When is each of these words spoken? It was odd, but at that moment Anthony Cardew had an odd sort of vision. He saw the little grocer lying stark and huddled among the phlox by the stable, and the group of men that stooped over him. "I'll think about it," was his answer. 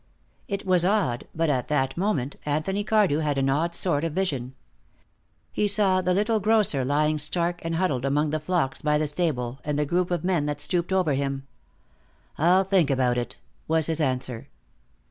It 0.47 0.65
was 0.65 0.83
odd, 0.83 1.27
but 1.35 1.47
at 1.47 1.67
that 1.67 1.95
moment 1.95 2.35
Anthony 2.43 2.83
Cardew 2.83 3.19
had 3.19 3.37
an 3.37 3.51
odd 3.51 3.75
sort 3.75 4.03
of 4.03 4.13
vision. 4.13 4.55
He 5.51 5.67
saw 5.67 6.01
the 6.01 6.15
little 6.15 6.39
grocer 6.39 6.83
lying 6.83 7.19
stark 7.19 7.61
and 7.63 7.75
huddled 7.75 8.03
among 8.03 8.31
the 8.31 8.39
phlox 8.39 8.81
by 8.81 8.97
the 8.97 9.05
stable, 9.05 9.59
and 9.63 9.77
the 9.77 9.85
group 9.85 10.09
of 10.09 10.23
men 10.23 10.47
that 10.47 10.59
stooped 10.59 10.91
over 10.91 11.13
him. 11.13 11.45
"I'll 12.39 12.63
think 12.63 12.89
about 12.89 13.19
it," 13.19 13.35
was 13.67 13.85
his 13.85 14.01
answer. 14.01 14.47